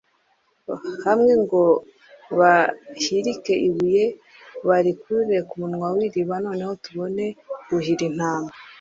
hamwe 1.05 1.33
ngo 1.43 1.63
bahirike 2.39 3.53
ibuye 3.67 4.05
barikure 4.67 5.37
ku 5.49 5.53
munwa 5.61 5.87
w 5.95 5.97
iriba 6.07 6.35
noneho 6.45 6.73
tubone 6.83 7.25
kuhira 7.67 8.03
intama 8.09 8.51